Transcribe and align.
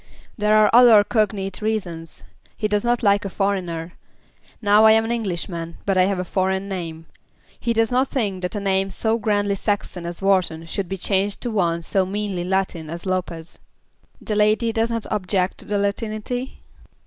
"There 0.35 0.55
are 0.55 0.71
other 0.73 1.03
cognate 1.03 1.61
reasons. 1.61 2.23
He 2.57 2.67
does 2.67 2.83
not 2.83 3.03
like 3.03 3.23
a 3.23 3.29
foreigner. 3.29 3.93
Now 4.59 4.85
I 4.85 4.93
am 4.93 5.05
an 5.05 5.11
Englishman, 5.11 5.77
but 5.85 5.95
I 5.95 6.05
have 6.05 6.17
a 6.17 6.23
foreign 6.25 6.67
name. 6.67 7.05
He 7.59 7.71
does 7.71 7.91
not 7.91 8.07
think 8.07 8.41
that 8.41 8.55
a 8.55 8.59
name 8.59 8.89
so 8.89 9.19
grandly 9.19 9.53
Saxon 9.53 10.07
as 10.07 10.19
Wharton 10.19 10.65
should 10.65 10.89
be 10.89 10.97
changed 10.97 11.39
to 11.41 11.51
one 11.51 11.83
so 11.83 12.03
meanly 12.03 12.43
Latin 12.43 12.89
as 12.89 13.05
Lopez." 13.05 13.59
"The 14.19 14.35
lady 14.35 14.71
does 14.73 14.89
not 14.89 15.05
object 15.11 15.59
to 15.59 15.65
the 15.65 15.77
Latinity?" 15.77 16.63